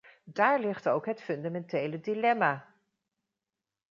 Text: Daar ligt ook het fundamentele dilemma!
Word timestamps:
Daar 0.23 0.59
ligt 0.59 0.87
ook 0.89 1.05
het 1.05 1.21
fundamentele 1.21 1.99
dilemma! 1.99 2.75